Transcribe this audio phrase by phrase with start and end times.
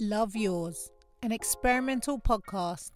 [0.00, 0.90] Love Yours,
[1.22, 2.90] an experimental podcast.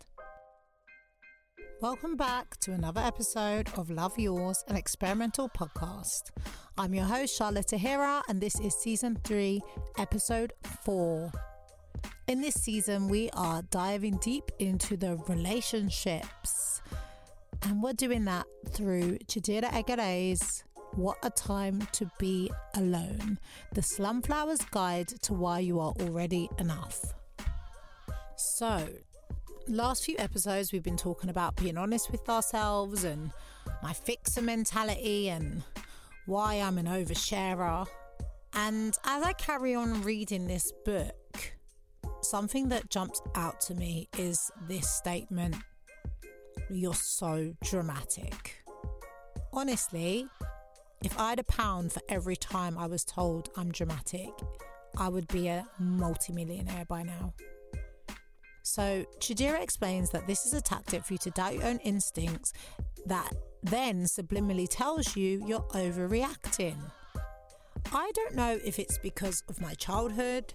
[1.81, 6.33] Welcome back to another episode of Love Yours, an experimental podcast.
[6.76, 9.62] I'm your host, Shahlaa Tahira, and this is season three,
[9.96, 11.30] episode four.
[12.27, 16.82] In this season, we are diving deep into the relationships,
[17.62, 20.64] and we're doing that through Chidera Eggerue's
[20.95, 23.39] what a Time to Be Alone
[23.73, 27.14] The Slumflower's Guide to Why You Are Already Enough.
[28.36, 28.89] So,
[29.68, 33.31] last few episodes, we've been talking about being honest with ourselves and
[33.83, 35.62] my fixer mentality and
[36.27, 37.87] why I'm an oversharer.
[38.55, 41.53] And as I carry on reading this book,
[42.23, 45.57] something that jumps out to me is this statement
[46.70, 48.65] You're so dramatic.
[49.53, 50.27] Honestly,
[51.05, 54.30] if I had a pound for every time I was told I'm dramatic,
[54.97, 57.34] I would be a multimillionaire by now.
[58.62, 62.53] So, Chidera explains that this is a tactic for you to doubt your own instincts
[63.06, 66.77] that then subliminally tells you you're overreacting.
[67.92, 70.53] I don't know if it's because of my childhood.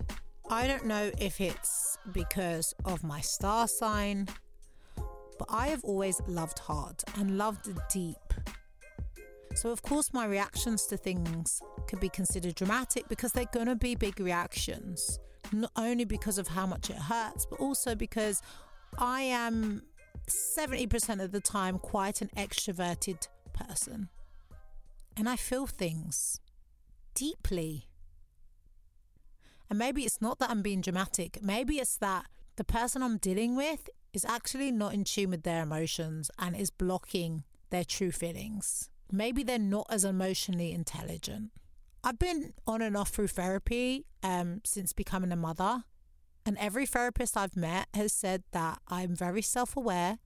[0.49, 4.27] I don't know if it's because of my star sign.
[4.95, 8.17] But I have always loved hard and loved deep.
[9.55, 13.75] So, of course, my reactions to things could be considered dramatic because they're going to
[13.75, 15.19] be big reactions,
[15.51, 18.41] not only because of how much it hurts, but also because
[18.97, 19.83] I am
[20.27, 24.09] 70% of the time quite an extroverted person.
[25.15, 26.39] And I feel things
[27.13, 27.87] deeply.
[29.69, 33.55] And maybe it's not that I'm being dramatic, maybe it's that the person I'm dealing
[33.55, 38.89] with is actually not in tune with their emotions and is blocking their true feelings
[39.13, 41.51] maybe they're not as emotionally intelligent.
[42.03, 45.83] I've been on and off through therapy um, since becoming a mother,
[46.45, 50.17] and every therapist I've met has said that I'm very self aware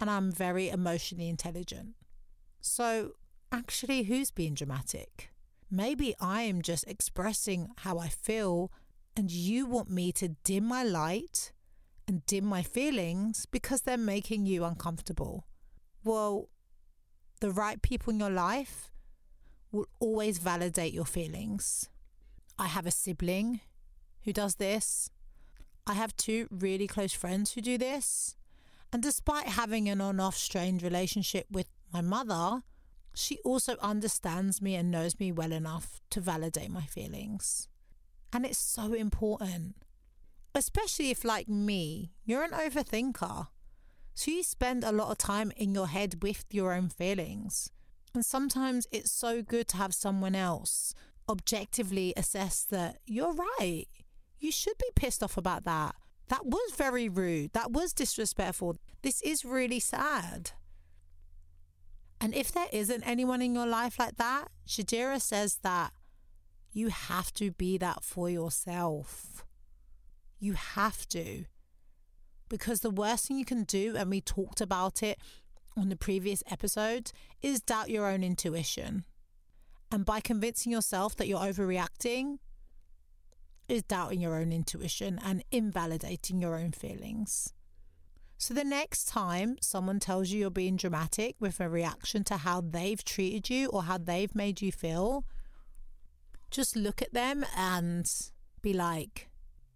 [0.00, 1.94] and I'm very emotionally intelligent.
[2.60, 3.12] So,
[3.52, 5.30] actually, who's being dramatic?
[5.70, 8.72] Maybe I am just expressing how I feel,
[9.16, 11.52] and you want me to dim my light
[12.08, 15.46] and dim my feelings because they're making you uncomfortable.
[16.04, 16.48] Well,
[17.40, 18.90] the right people in your life
[19.72, 21.88] will always validate your feelings.
[22.58, 23.60] I have a sibling
[24.24, 25.10] who does this.
[25.86, 28.36] I have two really close friends who do this.
[28.92, 32.62] And despite having an on off strained relationship with my mother,
[33.14, 37.68] she also understands me and knows me well enough to validate my feelings.
[38.32, 39.76] And it's so important,
[40.54, 43.48] especially if, like me, you're an overthinker.
[44.16, 47.70] So you spend a lot of time in your head with your own feelings.
[48.14, 50.94] And sometimes it's so good to have someone else
[51.28, 53.84] objectively assess that you're right.
[54.38, 55.96] You should be pissed off about that.
[56.28, 57.52] That was very rude.
[57.52, 58.78] That was disrespectful.
[59.02, 60.52] This is really sad.
[62.18, 65.92] And if there isn't anyone in your life like that, Chidera says that
[66.72, 69.44] you have to be that for yourself.
[70.38, 71.44] You have to
[72.48, 75.18] because the worst thing you can do, and we talked about it
[75.76, 77.12] on the previous episode,
[77.42, 79.04] is doubt your own intuition.
[79.90, 82.38] And by convincing yourself that you're overreacting,
[83.68, 87.52] is doubting your own intuition and invalidating your own feelings.
[88.38, 92.60] So, the next time someone tells you you're being dramatic with a reaction to how
[92.60, 95.24] they've treated you or how they've made you feel,
[96.50, 98.10] just look at them and
[98.60, 99.28] be like,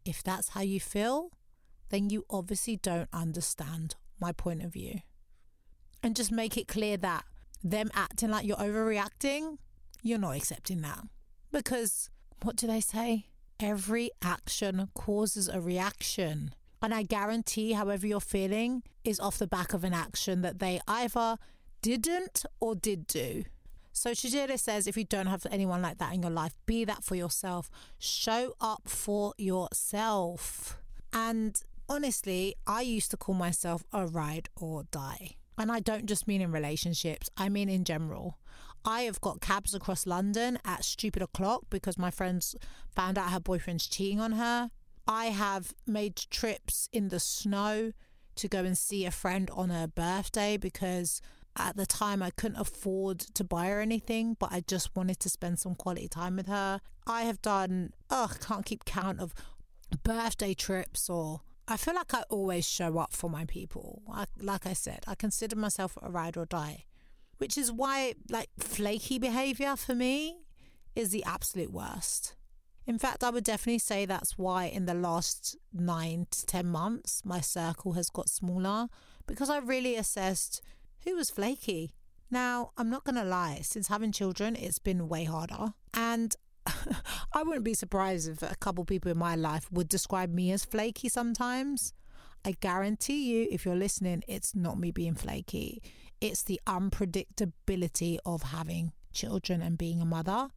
[0.05, 1.31] if that's how you feel,
[1.91, 5.01] then you obviously don't understand my point of view.
[6.03, 7.25] And just make it clear that
[7.63, 9.59] them acting like you're overreacting,
[10.03, 11.05] you're not accepting that.
[11.53, 12.11] Because
[12.43, 13.27] what do they say?
[13.59, 16.55] Every action causes a reaction.
[16.83, 20.81] And I guarantee, however you're feeling, is off the back of an action that they
[20.89, 21.37] either
[21.83, 23.45] didn't or did do.
[23.93, 27.05] So Chidera says if you don't have anyone like that in your life, be that
[27.05, 27.71] for yourself.
[27.99, 30.79] Show up for yourself.
[31.13, 31.61] And
[31.91, 35.33] honestly, I used to call myself a ride or die.
[35.59, 38.39] And I don't just mean in relationships, I mean in general.
[38.83, 42.55] I have got cabs across London at stupid o'clock because my friends
[42.95, 44.71] found out her boyfriend's cheating on her.
[45.07, 47.93] I have made trips in the snow
[48.37, 51.21] to go and see a friend on her birthday because
[51.57, 55.29] at the time I couldn't afford to buy her anything, but I just wanted to
[55.29, 56.81] spend some quality time with her.
[57.07, 59.35] I have done, oh, I can't keep count of
[60.05, 64.03] birthday trips or I feel like I always show up for my people.
[64.13, 66.85] I, like I said, I consider myself a ride or die,
[67.39, 70.43] which is why like flaky behavior for me
[70.97, 72.35] is the absolute worst.
[72.87, 77.23] In fact, I would definitely say that's why in the last nine to 10 months,
[77.25, 78.89] my circle has got smaller
[79.27, 80.61] because I really assessed
[81.05, 81.95] who was flaky.
[82.33, 85.75] Now, I'm not going to lie, since having children, it's been way harder.
[85.95, 86.35] And
[87.33, 90.65] I wouldn't be surprised if a couple people in my life would describe me as
[90.65, 91.93] flaky sometimes.
[92.45, 95.83] I guarantee you, if you're listening, it's not me being flaky.
[96.21, 100.49] It's the unpredictability of having children and being a mother.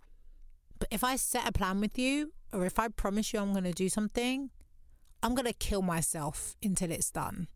[0.79, 3.63] But if I set a plan with you, or if I promise you I'm going
[3.65, 4.49] to do something,
[5.21, 7.47] I'm going to kill myself until it's done.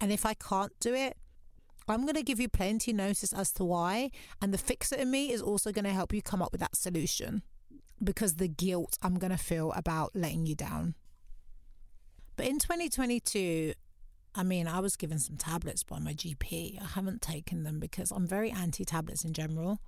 [0.00, 1.16] And if I can't do it,
[1.88, 4.10] I'm going to give you plenty notice as to why.
[4.42, 6.76] And the fixer in me is also going to help you come up with that
[6.76, 7.42] solution
[8.02, 10.94] because the guilt I'm going to feel about letting you down.
[12.36, 13.72] But in 2022,
[14.34, 16.80] I mean, I was given some tablets by my GP.
[16.80, 19.80] I haven't taken them because I'm very anti tablets in general.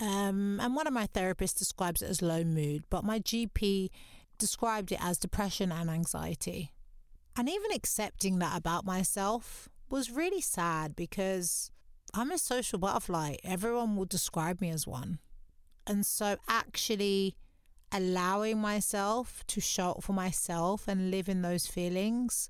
[0.00, 3.90] Um, and one of my therapists describes it as low mood, but my GP
[4.38, 6.72] described it as depression and anxiety.
[7.36, 11.70] And even accepting that about myself was really sad because
[12.12, 13.36] I'm a social butterfly.
[13.44, 15.18] Everyone will describe me as one.
[15.86, 17.36] And so actually
[17.92, 22.48] allowing myself to show up for myself and live in those feelings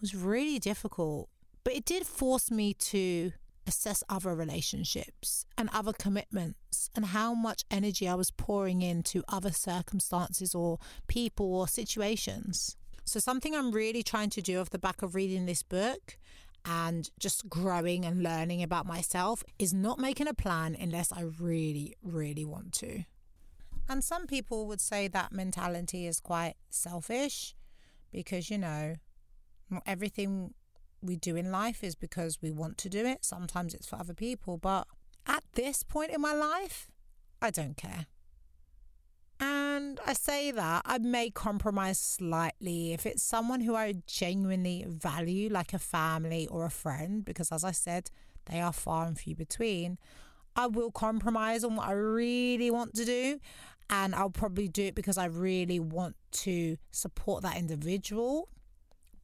[0.00, 1.28] was really difficult.
[1.64, 3.32] But it did force me to
[3.66, 9.52] assess other relationships and other commitments and how much energy I was pouring into other
[9.52, 12.76] circumstances or people or situations.
[13.04, 16.18] So, something I'm really trying to do off the back of reading this book
[16.64, 21.94] and just growing and learning about myself is not making a plan unless I really,
[22.02, 23.04] really want to.
[23.88, 27.54] And some people would say that mentality is quite selfish
[28.12, 28.96] because, you know,
[29.70, 30.54] not everything
[31.00, 33.24] we do in life is because we want to do it.
[33.24, 34.58] Sometimes it's for other people.
[34.58, 34.86] But
[35.26, 36.88] at this point in my life,
[37.40, 38.06] I don't care.
[39.78, 45.48] And I say that I may compromise slightly if it's someone who I genuinely value,
[45.48, 48.10] like a family or a friend, because as I said,
[48.46, 49.96] they are far and few between.
[50.56, 53.38] I will compromise on what I really want to do.
[53.88, 58.48] And I'll probably do it because I really want to support that individual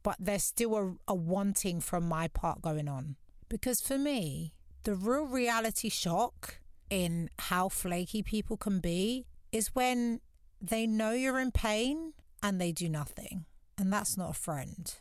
[0.04, 3.16] but there's still a, a wanting from my part going on.
[3.48, 4.52] Because for me,
[4.84, 6.60] the real reality shock
[6.90, 10.20] in how flaky people can be is when
[10.68, 12.12] they know you're in pain
[12.42, 13.46] and they do nothing.
[13.78, 14.92] And that's not a friend.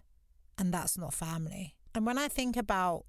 [0.57, 1.75] And that's not family.
[1.95, 3.05] And when I think about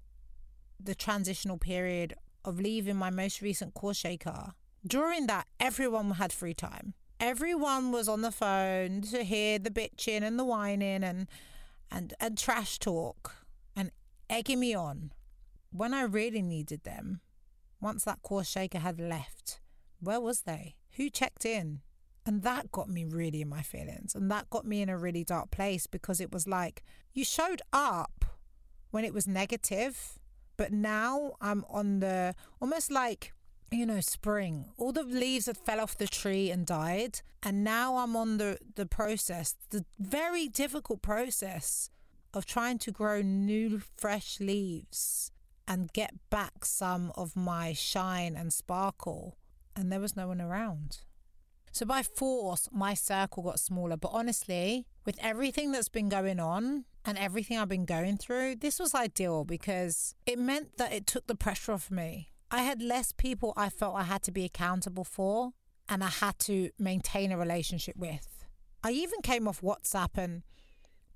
[0.79, 4.53] the transitional period of leaving my most recent course shaker,
[4.85, 6.93] during that, everyone had free time.
[7.19, 11.27] Everyone was on the phone to hear the bitching and the whining and
[11.91, 13.35] and, and trash talk
[13.75, 13.91] and
[14.29, 15.11] egging me on
[15.71, 17.21] when I really needed them.
[17.79, 19.59] Once that course shaker had left,
[19.99, 20.75] where was they?
[20.97, 21.81] Who checked in?
[22.25, 24.15] And that got me really in my feelings.
[24.15, 26.83] And that got me in a really dark place because it was like,
[27.13, 28.25] you showed up
[28.89, 30.17] when it was negative,
[30.57, 33.33] but now I'm on the almost like,
[33.71, 34.65] you know, spring.
[34.77, 37.21] All the leaves had fell off the tree and died.
[37.43, 41.91] And now I'm on the, the process, the very difficult process
[42.33, 45.31] of trying to grow new, fresh leaves
[45.67, 49.37] and get back some of my shine and sparkle.
[49.75, 50.99] And there was no one around.
[51.75, 53.97] So by force, my circle got smaller.
[53.97, 58.79] But honestly, with everything that's been going on and everything I've been going through, this
[58.79, 62.31] was ideal because it meant that it took the pressure off me.
[62.49, 65.51] I had less people I felt I had to be accountable for
[65.89, 68.45] and I had to maintain a relationship with.
[68.81, 70.43] I even came off WhatsApp and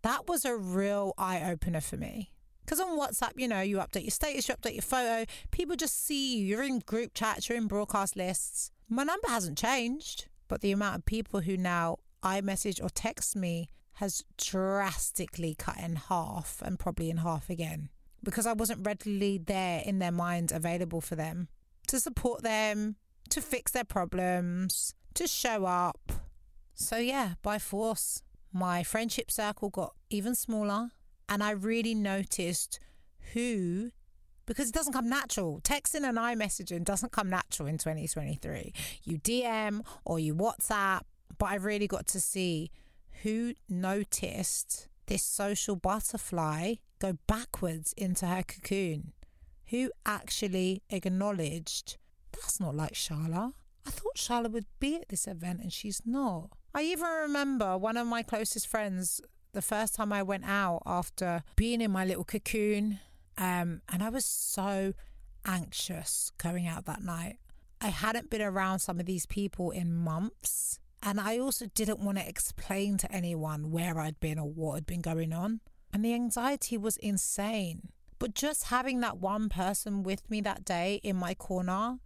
[0.02, 2.34] that was a real eye opener for me.
[2.66, 6.06] Because on WhatsApp, you know, you update your status, you update your photo, people just
[6.06, 6.48] see you.
[6.48, 8.72] You're in group chats, you're in broadcast lists.
[8.90, 13.38] My number hasn't changed, but the amount of people who now I message or text
[13.38, 17.88] me has drastically cut in half and probably in half again
[18.24, 21.48] because I wasn't readily there in their minds available for them
[21.88, 22.96] to support them,
[23.30, 26.12] to fix their problems, to show up.
[26.76, 28.22] So, yeah, by force,
[28.54, 30.92] my friendship circle got even smaller.
[31.28, 32.80] And I really noticed
[33.34, 33.92] who,
[34.50, 35.62] because it doesn't come natural.
[35.62, 38.74] Texting and iMessaging doesn't come natural in 2023.
[39.04, 41.02] You DM or you WhatsApp,
[41.38, 42.72] but I really got to see
[43.22, 49.14] who noticed this social butterfly go backwards into her cocoon,
[49.68, 51.98] who actually acknowledged
[52.32, 53.54] that's not like Shahlaa.
[53.86, 56.50] I thought Shahlaa would be at this event and she's not.
[56.74, 59.22] I even remember one of my closest friends,
[59.54, 63.00] the first time I went out after being in my little cocoon,
[63.40, 64.94] um, and I was so
[65.46, 67.38] anxious going out that night.
[67.82, 70.80] I hadn't been around some of these people in months.
[71.02, 74.86] And I also didn't want to explain to anyone where I'd been or what had
[74.86, 75.62] been going on.
[75.94, 77.90] And the anxiety was insane.
[78.20, 82.00] But just having that one person with me that day in my corner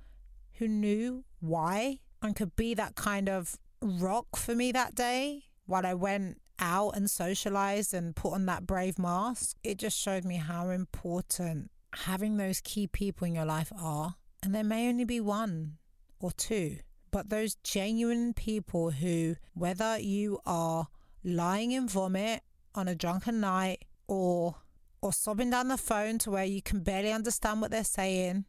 [0.60, 5.88] who knew why and could be that kind of rock for me that day while
[5.88, 10.38] I went out and socialized and put on that brave mask, it just showed me
[10.38, 14.16] how important having those key people in your life are.
[14.42, 15.78] And there may only be one
[16.20, 16.78] or two,
[17.12, 20.88] but those genuine people who, whether you are
[21.24, 22.42] lying in vomit
[22.76, 24.56] on a drunken night or
[25.02, 28.46] or sobbing down the phone to where you can barely understand what they're saying,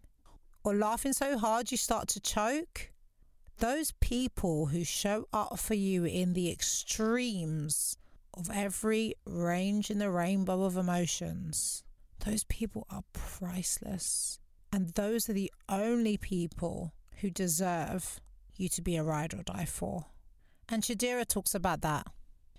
[0.63, 2.93] or laughing so hard you start to choke,
[3.59, 7.97] those people who show up for you in the extremes
[8.33, 11.83] of every range in the rainbow of emotions,
[12.25, 14.39] those people are priceless.
[14.73, 18.21] And those are the only people who deserve
[18.57, 20.07] you to be a ride or die for.
[20.69, 22.07] And Chidera talks about that.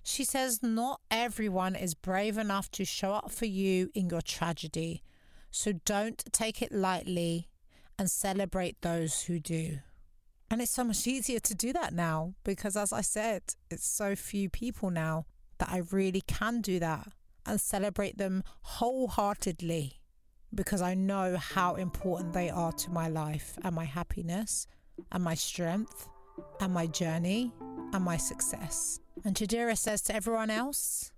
[0.03, 5.01] She says, Not everyone is brave enough to show up for you in your tragedy,
[5.49, 7.49] so don't take it lightly
[7.97, 9.79] and celebrate those who do.
[10.49, 14.15] And it's so much easier to do that now because, as I said, it's so
[14.15, 15.25] few people now
[15.57, 17.07] that I really can do that
[17.45, 19.99] and celebrate them wholeheartedly
[20.53, 24.67] because I know how important they are to my life and my happiness
[25.11, 26.07] and my strength
[26.59, 27.51] and my journey
[27.93, 28.99] and my success.
[29.23, 31.11] And Chidera says to everyone else,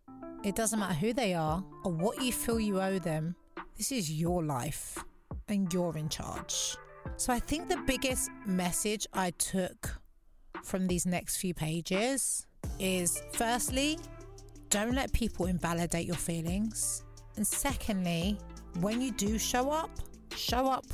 [0.44, 3.36] it doesn't matter who they are or what you feel you owe them,
[3.78, 5.04] this is your life
[5.48, 6.78] and you're in charge.
[7.16, 10.00] So I think the biggest message I took
[10.64, 12.46] from these next few pages
[12.80, 13.98] is firstly,
[14.70, 17.04] don't let people invalidate your feelings.
[17.38, 18.38] And secondly,
[18.82, 19.92] when you do show up,
[20.36, 20.86] show up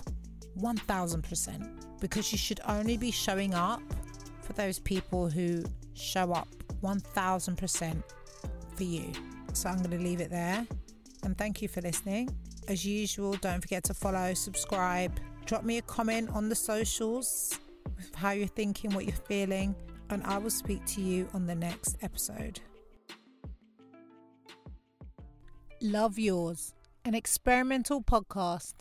[0.59, 3.81] 1000% because you should only be showing up
[4.41, 6.47] for those people who show up
[6.81, 8.03] 1000%
[8.75, 9.11] for you.
[9.53, 10.67] So I'm going to leave it there.
[11.23, 12.29] And thank you for listening.
[12.67, 17.57] As usual, don't forget to follow, subscribe, drop me a comment on the socials
[17.97, 19.75] with how you're thinking, what you're feeling,
[20.09, 22.59] and I will speak to you on the next episode.
[25.81, 26.73] Love Yours,
[27.03, 28.73] an experimental podcast